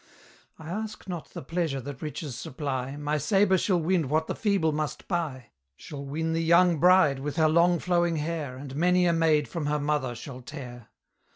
I 0.57 0.67
ask 0.71 1.07
not 1.07 1.29
the 1.29 1.43
pleasure 1.43 1.79
that 1.79 2.01
riches 2.01 2.35
supply, 2.35 2.97
My 2.97 3.19
sabre 3.19 3.55
shall 3.59 3.79
win 3.79 4.09
what 4.09 4.25
the 4.25 4.33
feeble 4.33 4.71
must 4.71 5.07
buy: 5.07 5.51
Shall 5.75 6.03
win 6.03 6.33
the 6.33 6.41
young 6.41 6.79
bride 6.79 7.19
with 7.19 7.35
her 7.35 7.47
long 7.47 7.77
flowing 7.77 8.15
hair, 8.15 8.57
And 8.57 8.75
many 8.75 9.05
a 9.05 9.13
maid 9.13 9.47
from 9.47 9.67
her 9.67 9.79
mother 9.79 10.15
shall 10.15 10.41
tear. 10.41 10.87